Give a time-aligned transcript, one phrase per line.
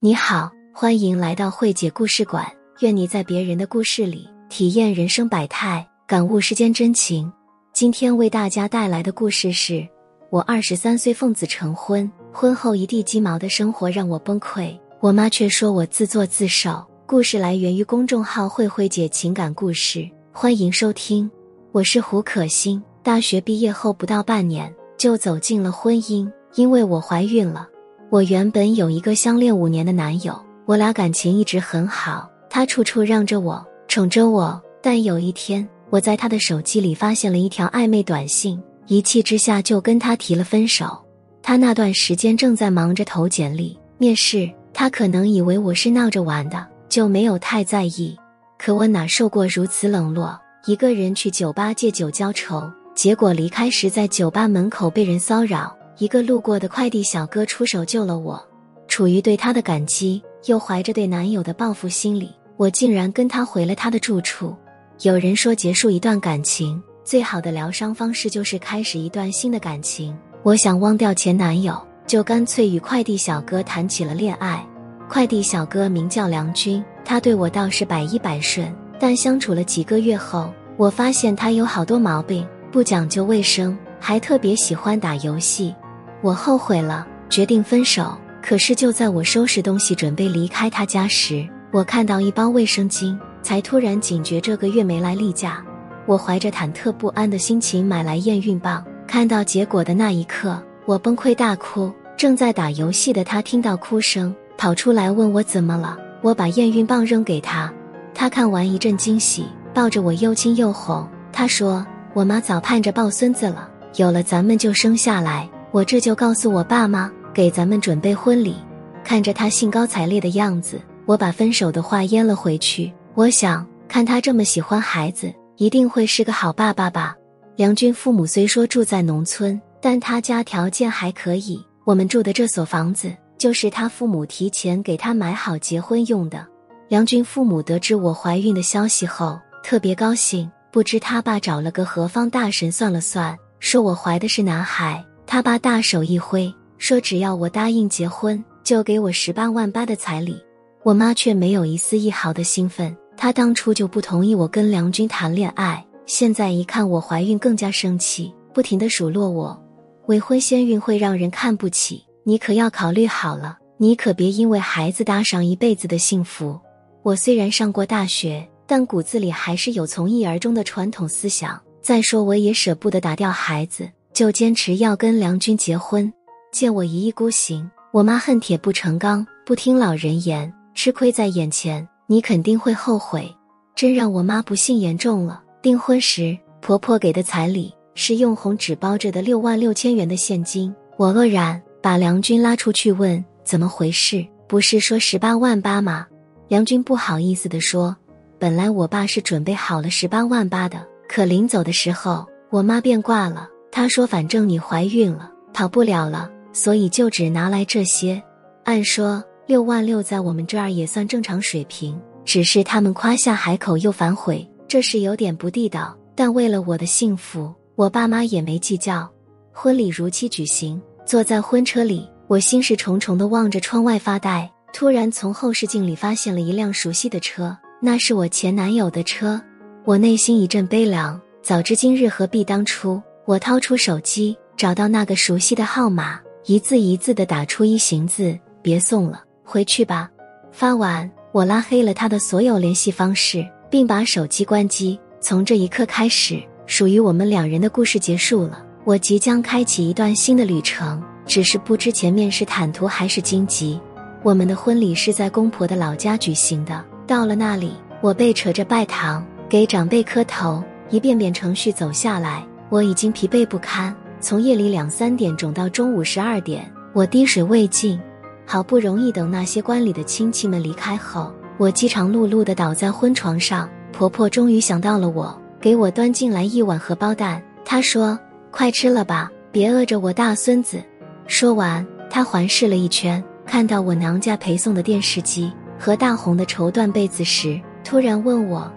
[0.00, 2.46] 你好，欢迎来到慧姐故事馆。
[2.78, 7.32] 愿你在别人的故事里体验人生百态，感悟世间真情。
[7.72, 9.84] 今天为大家带来的故事是：
[10.30, 16.80] 我二十三岁奉子成婚，婚后一地鸡毛的生活让我崩溃，我妈却说我自作自受。
[17.04, 21.28] 故事来源于公众号“慧慧姐情感故事”，欢迎收听。
[21.72, 27.68] 我是胡可欣，大学毕业后不到半年就走进了婚姻，因为我怀孕了。
[28.10, 30.34] 我原本有一个相恋五年的男友，
[30.64, 34.58] 我俩感情一直很好，他处处让着我，宠着我。
[34.80, 40.98] 但有一天，我在他的手机里发现了一条暧昧短信，一气之下就跟他提了分手。
[41.42, 48.18] 他那段时间正在忙着投简历、面试，他可能以为我是闹着玩的，就没有太在意。
[48.56, 50.38] 可我哪受过如此冷落？
[50.64, 55.76] 一个人去酒吧借酒浇愁，结果离开时在酒吧门口被人骚扰。
[55.98, 58.40] 一个路过的快递小哥出手救了我，
[58.86, 64.56] 处于对他的感激，又怀着对男友的报复心理，我竟然跟他回了他的住处。
[65.02, 70.16] 有人说，结束一段感情最好的疗伤方式就是开始一段新的感情。
[70.44, 71.76] 我想忘掉前男友，
[72.06, 74.64] 就干脆与快递小哥谈起了恋爱。
[75.08, 85.74] 快递小哥名叫梁军，他对我倒是百依百顺，但相处了几个月后，我发现他有好多毛病，不讲究卫生，还特别喜欢打游戏。
[86.20, 88.16] 我后悔了，决定分手。
[88.40, 95.62] 可是就在我收拾东西准备离开他家时，我看到一包卫生巾，才突然警觉这个月没来例假。
[96.06, 101.92] 我怀着忐忑不安的心情买来验孕棒，看到结果的那一刻，我崩溃大哭。
[102.16, 105.98] 正在打游戏的他听到哭声，跑出来问我怎么了。
[106.22, 107.70] 我把验孕棒扔给他，
[108.14, 111.06] 他看完一阵惊喜，抱着我又亲又哄。
[111.32, 118.56] 他说：“我妈早盼着抱孙子了，有了咱们就生下来。”我这就告诉我爸妈，给咱们准备婚礼。
[119.04, 122.92] 看着他兴高采烈的样子，我把分手的话咽了回去。
[123.14, 127.14] 我想，看他这么喜欢孩子，一定会是个好爸爸吧。
[127.56, 131.62] 梁军父母虽说住在农村，但他家条件还可以。
[131.84, 136.46] 我们住的这所房子，就是他父母提前给他买好结婚用的。
[136.88, 140.50] 梁军父母得知我怀孕的消息后，特别高兴。
[140.70, 145.02] 不知他爸找了个何方大神算了算，说我怀的是男孩。
[145.30, 150.42] 他爸大手一挥，说：“只要我答应结婚，就给我十八万八的彩礼。”
[150.82, 152.96] 我妈却没有一丝一毫的兴奋。
[153.14, 159.62] 她当初就不同意我跟梁军谈恋爱，现在一看我怀孕，更加生气，不停的数落我
[160.08, 166.58] ：“未婚先孕会让人看不起，你可要考虑好了，你可别因为孩子搭上一辈子的幸福。”
[167.04, 171.60] 我虽然上过大学，但骨子里还是有从一而终的传统思想。
[171.82, 173.86] 再说，我也舍不得打掉孩子。
[174.18, 176.12] 就坚持要跟梁军结婚，
[176.50, 183.32] 见我一意孤行，我妈恨铁不成钢，不听老人言，吃亏在眼前，你肯定会后悔。
[183.76, 185.40] 真让我妈不幸言重了。
[185.62, 196.04] 订婚时，婆婆给的彩礼是用红纸包着的六万六千元的现金，我愕然，把梁军拉出去问怎么回事，不是说十八万八吗？
[196.48, 197.96] 梁军不好意思地说，
[198.36, 203.48] 本来我爸是准备好了十八万八的，可临走的时候，我妈变卦了。
[203.70, 208.20] 他说：“反正你怀孕了，跑不了了，所以就只拿来这些。
[208.64, 215.96] 按说六万六在我们这儿也算正常水平，只是他们夸下海口又反悔，这是有点不地道。
[216.14, 219.08] 但为了我的幸福，我爸妈也没计较。
[219.52, 224.50] 婚礼如期举行，坐在婚车里，我心事重重的望着窗外发呆。
[224.72, 229.40] 突然从后视镜里发现了一辆熟悉的车，那是我前男友的车，
[229.84, 231.18] 我内心一阵悲凉。
[231.42, 240.08] 早知今日，何必当初？”我掏出手机，找到那个熟悉的号码，一字一字的打出一行字：“别送了，回去吧。”
[240.50, 244.98] 发完，我拉黑了他的所有联系方式，并把手机关机。
[245.20, 248.64] 从这一刻开始，属于我们两人的故事结束了。
[248.84, 253.78] 我即将开启一段新的旅程，只是不知前面是坦途还是荆棘。
[254.22, 262.42] 我们的婚礼是在公婆的老家举行的，到了那里，我被扯着拜堂，给长辈磕头，一遍遍程序走下来。
[262.70, 267.98] 我已经疲惫不堪，从夜里两三点肿到中午十二点，我滴水未进。
[268.44, 273.68] 好不容易等那些观礼的亲戚们离开后，我饥肠辘辘地倒在婚床上。
[273.92, 277.42] 婆婆终于想到了我，给我端进来一碗荷包蛋。
[277.64, 278.18] 她说
[278.50, 280.82] ：“快吃了吧，别饿着我大孙子。”
[281.26, 288.70] 说完，她环视了一圈，看到我娘家陪送的电视机和大红的绸缎被子时，突然问我：“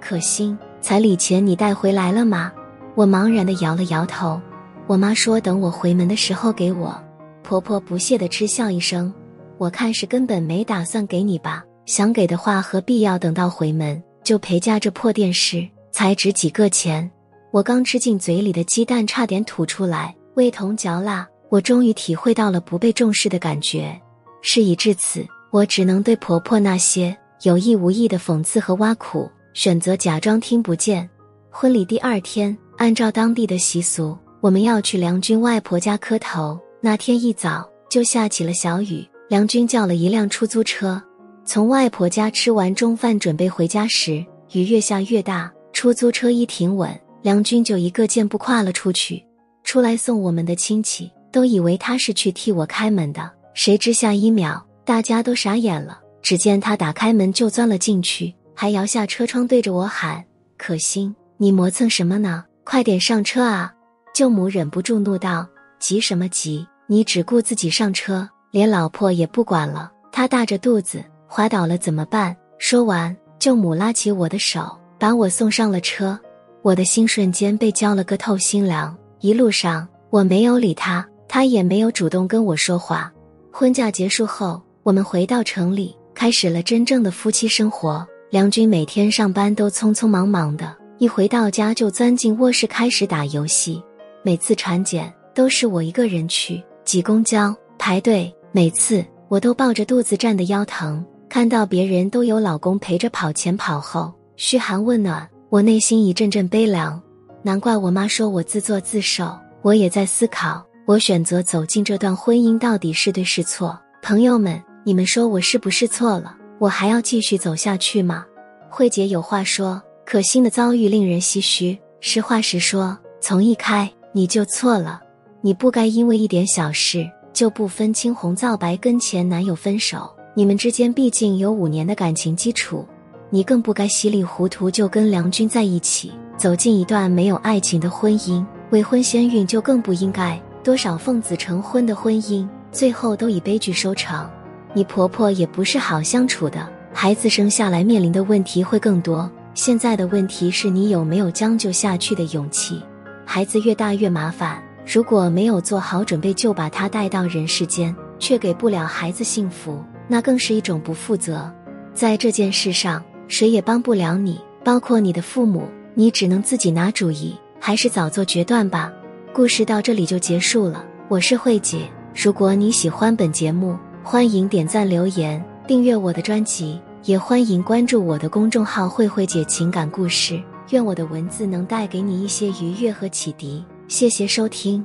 [0.00, 2.52] 可心，彩礼钱你带回来了吗？”
[2.96, 4.40] 我茫然的摇了摇头，
[4.86, 6.98] 我妈说等我回门的时候给我。
[7.42, 9.12] 婆婆不屑的嗤笑一声
[9.58, 11.62] ：“我看是根本没打算给你吧。
[11.84, 15.68] 想给的话，何必要等到回门就陪嫁这破电视？
[15.92, 17.08] 才值几个钱？
[17.50, 21.28] 我刚吃进嘴里的鸡蛋差点吐出来，味同嚼蜡。
[21.50, 23.94] 我终于体会到了不被重视的感觉。
[24.40, 31.06] 事已至此，我只能对婆婆那些有意无意的讽刺和挖苦，选择假装听不见。
[31.50, 36.58] 婚礼第二天，按照当地的习俗，我们要去梁军外婆家磕头。
[36.80, 41.02] 那天一早就下起了小雨，梁军叫了一辆出租车，
[41.44, 45.50] 从外婆家吃完中饭，准备回家时，雨越下越大。
[45.72, 46.90] 出租车一停稳，
[47.22, 49.24] 梁军就一个箭步跨了出去。
[49.64, 55.98] 出来送我们的亲戚都以为他是去替我开门的，谁知下一秒大家都傻眼了。
[56.22, 60.24] 只见他打开门就钻了进去，还摇下车窗对着我喊
[60.56, 62.44] ：“可心，你磨蹭什么呢？
[62.66, 63.72] 快点上车啊！”
[64.12, 65.46] 舅母忍不住怒道
[65.80, 66.66] ：“急什么急？
[66.86, 69.90] 你只顾自己上车，连老婆也不管了。
[70.12, 74.76] 她大着肚子滑倒了怎么办？”说完，舅母拉起我的手。
[74.98, 76.18] 把我送上了车，
[76.62, 78.96] 我的心瞬间被浇了个透心凉。
[79.20, 83.12] 一路上我没有理他，他也没有主动跟我说话。
[83.52, 88.06] 婚嫁结束后，我们回到城里，开始了真正的夫妻生活。
[88.30, 93.82] 梁军每天上班都匆匆忙忙的，一回到家就钻进卧室开始打游戏。
[94.22, 101.04] 每次产检都是我一个人去挤公交排队，每次我都抱着肚子站得腰疼。
[101.28, 104.10] 看到别人都有老公陪着跑前跑后。
[104.36, 107.00] 嘘寒问暖，我内心一阵阵悲凉。
[107.42, 109.36] 难怪我妈说我自作自受。
[109.60, 113.78] 我也在思考，我选择走进这段婚姻到底是对是错？
[114.02, 116.34] 朋友们，你们说我是不是错了？
[116.58, 118.24] 我还要继续走下去吗？
[118.70, 121.76] 慧姐有话说：可心的遭遇令人唏嘘。
[121.98, 125.00] 实话实说，从一开你就错了，
[125.40, 130.08] 你不该因为一点小事就不分青红皂白跟前男友分手。
[130.32, 132.86] 你们之间毕竟有五年的感情基础。
[133.30, 138.46] 你更不该稀里糊涂就跟梁军在一起，走进一段没有爱情的婚姻。
[138.70, 140.40] 未婚先孕就更不应该。
[140.62, 144.30] 多少奉子成婚的婚姻，最后都以悲剧收场。
[144.72, 149.28] 你婆婆也不是好相处的，孩子生下来面临的问题会更多。
[149.56, 152.78] 现在的问题是你有没有将就下去的勇气。
[153.24, 161.50] 孩子越大越麻烦，如果没有做好准备就把他带到人世间，却给不了孩子幸福，那更是一种不负责。
[161.94, 163.02] 在这件事上。
[163.28, 165.64] 谁也帮不了你，包括你的父母，
[165.94, 168.92] 你只能自己拿主意，还是早做决断吧。
[169.32, 171.90] 故事到这里就结束了，我是慧姐。
[172.14, 180.42] 如果你喜欢本节目，欢迎点赞、留言、订阅我的专辑，也欢迎关注我的公众号“慧慧姐情感故事”。
[180.70, 183.64] 愿我的文字能带给你一些愉悦和启迪。
[183.86, 184.84] 谢谢收听。